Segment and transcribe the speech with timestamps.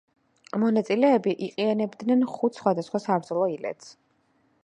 [0.61, 3.93] მონაწილეები იყენებდნენ ხუთ სხვადასხვა საბრძოლო ილეთს.